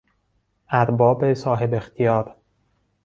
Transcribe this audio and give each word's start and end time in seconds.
ارباب 0.69 1.33
صاحب 1.33 1.73
اختیار 1.73 2.35